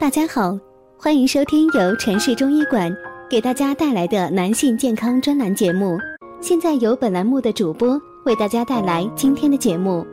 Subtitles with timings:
[0.00, 0.56] 大家好，
[0.96, 2.96] 欢迎收听由城市中医馆
[3.28, 5.98] 给大家带来的男性健康专栏节目。
[6.40, 10.06] 现在由本栏目的主播为大家带来今天的节目。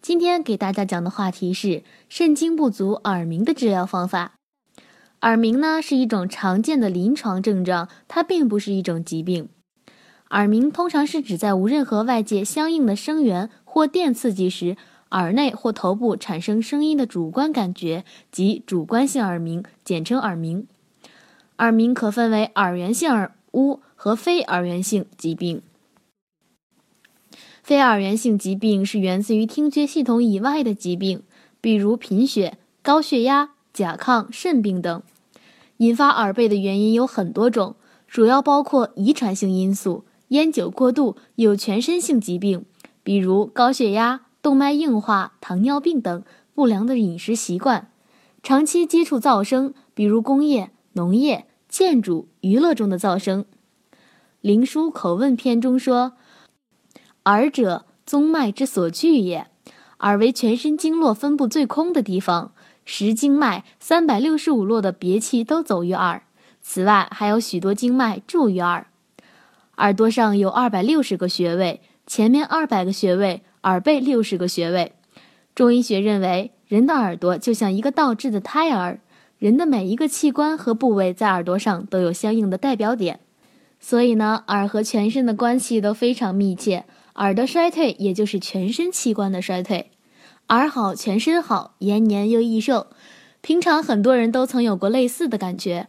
[0.00, 4.34] 今天给大家讲的话题是肾精不足耳鸣的治疗方法。
[5.22, 9.48] 耳鸣呢是一种常见的临床症状，它并不是一种疾病。
[10.30, 14.76] 耳鸣通常是指在无任何外界相应的声源或电刺激时，
[15.10, 20.66] 耳内或头部产生声音的主观感觉，即主观性耳鸣，简称耳鸣。
[21.58, 25.62] 耳鸣可分为耳源性耳污和非耳源性疾病。
[27.62, 31.22] 非耳源性疾病是源自于听觉系统以外的疾病，
[31.60, 33.50] 比如贫血、高血压。
[33.72, 35.00] 甲亢、肾病等
[35.76, 37.76] 引发耳背的原因有很多种，
[38.08, 42.64] 主要包括遗传性因素、烟酒过度、有全身性疾病，
[43.04, 46.22] 比如高血压、动脉硬化、糖尿病等；
[46.54, 47.90] 不良的饮食习惯，
[48.42, 53.44] 长期接触噪声，比如工业、农业、建筑、娱乐中的噪声。
[54.40, 56.14] 《灵枢口问篇》中说
[57.26, 59.46] ：“耳者，宗脉之所聚也。
[59.98, 62.52] 耳为全身经络分布最空的地方。”
[62.86, 66.24] 十经脉三百六十五络的别气都走于耳，
[66.60, 68.88] 此外还有许多经脉注于耳。
[69.76, 74.92] 耳朵上有二百六十个穴位，前面二百个穴位，耳背六十个穴位。
[75.54, 79.00] 中医学认为，人的耳朵就像一个倒置的胎儿，
[79.38, 83.20] 人的每一个器官和部位在耳朵上都有相应的代表点，
[83.78, 86.84] 所以呢，耳和全身的关系都非常密切。
[87.16, 89.90] 耳的衰退，也就是全身器官的衰退。
[90.48, 92.86] 耳好，全身好，延年又益寿。
[93.42, 95.88] 平常很多人都曾有过类似的感觉，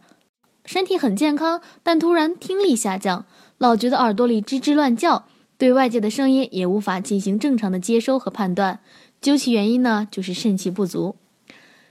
[0.64, 3.24] 身体很健康，但突然听力下降，
[3.58, 5.26] 老觉得耳朵里吱吱乱叫，
[5.62, 8.80] 对外界的声音也无法进行正常的接收和判断。
[9.20, 11.14] 究其原因呢，就是肾气不足。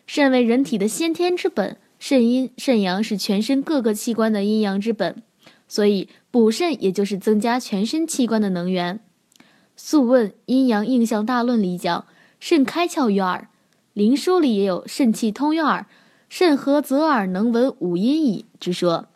[0.05, 5.23] 肾为人体的先天之本，肾阴肾阳是全身各个器官的阴阳之本，
[5.69, 8.99] 所以补肾也就是增加全身器官的能源。
[9.77, 12.05] 《素问·阴阳应象大论》里讲。
[12.41, 13.47] 肾开窍于耳，
[13.93, 15.85] 灵枢里也有肾气通于耳，
[16.27, 19.07] 肾合则耳能闻五音矣之说。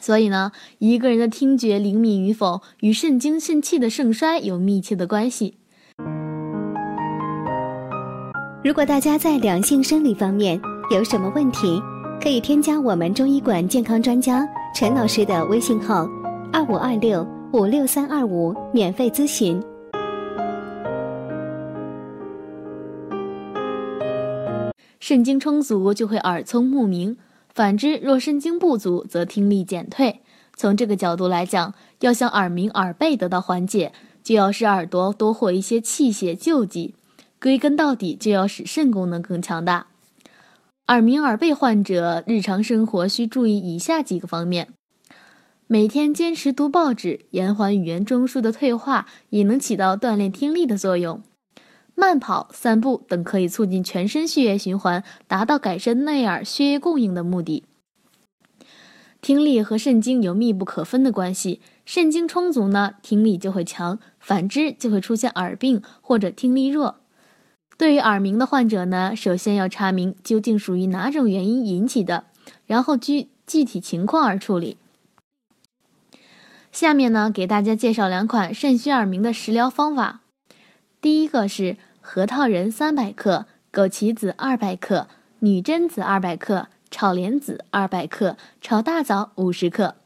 [0.00, 5.56] 所以呢，一个人的听觉灵敏与否，与肾精肾气的盛衰有密切的关系。
[8.62, 10.60] 如果大家在两性生理方面
[10.90, 11.80] 有什么问题，
[12.20, 16.08] 可以添加我们中医馆健康专家陈老师的微信号：
[16.52, 19.62] 二五二六五六三二五，免费咨询。
[24.98, 27.14] 肾精充足就会耳聪目明，
[27.54, 30.22] 反之若肾精不足则听力减退。
[30.56, 33.92] 从这个角度来讲，要想耳鸣耳背得到缓解，
[34.24, 36.94] 就要使耳朵多获一些气血救济。
[37.40, 39.86] 归根到底，就要使肾功能更强大。
[40.88, 44.68] 耳鸣耳背患者日常生活需注意以下几个方面：
[45.66, 51.22] 每天坚持读报纸，延缓语言中枢的退化，也能起到锻炼听力的作用。
[51.94, 57.64] 慢跑、散步等可以促进全身血液循环，达到改善内耳血液供应的目的。
[59.20, 66.96] 听力和肾精有密不可分的关系，肾精充足呢，听力就会强；反之，就会出现耳病或者听力弱。
[67.78, 72.24] 对于耳鸣的患者呢，首先要查明究竟属于哪种原因引起的，
[72.66, 74.76] 然后据具体情况而处理。
[76.70, 80.20] 下面呢，给大家介绍两款肾虚耳鸣的食疗方法。
[81.04, 85.06] 第一个是核桃仁三百克、枸杞子二百克、
[85.40, 89.96] 女贞子二百克、炒莲子二百克、炒大枣五十克，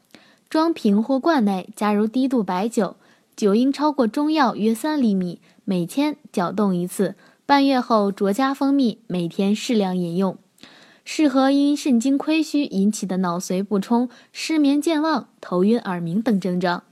[0.49, 2.97] 装瓶或罐内，加入低度白酒，
[3.33, 7.15] 酒应超过中药约三厘米，每天搅动一次，
[7.45, 10.37] 半月后酌加蜂蜜，每天适量饮用，
[11.05, 16.83] 适合因肾精亏虚引起的脑髓不充、失眠健忘、头晕耳鸣等症状。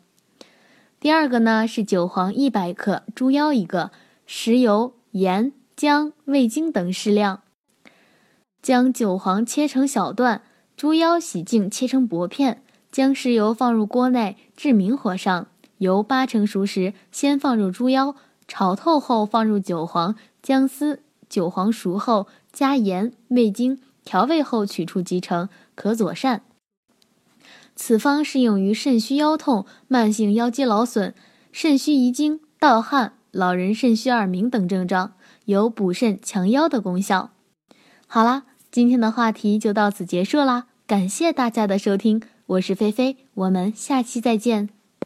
[0.99, 3.91] 第二个呢是韭黄一百克，猪腰一个，
[4.29, 7.41] 食油、盐、姜、味精等适量。
[8.61, 10.43] 将韭黄切成小段，
[10.75, 15.47] 猪腰洗净切成薄片，将食油放入锅内，至明火上，
[15.77, 18.15] 油八成熟时，先放入猪腰，
[18.49, 21.01] 炒透后放入韭黄、姜丝。
[21.29, 26.41] 韭黄熟后，加盐、味精调味后取出即成，可佐膳。
[27.75, 31.13] 此方适用于肾虚腰痛、慢性腰肌劳损、
[31.51, 35.13] 肾虚遗精、盗汗、老人肾虚耳鸣等症状，
[35.45, 37.29] 有补肾强腰的功效。
[38.07, 44.76] 好啦，今天的话题就到此结束啦，感谢大家的收听，我是菲菲，我们下期再见。